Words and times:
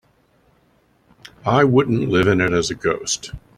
I 1.45 1.63
wouldn't 1.63 2.09
live 2.09 2.25
in 2.27 2.41
it 2.41 2.53
as 2.53 2.71
a 2.71 2.73
ghost. 2.73 3.33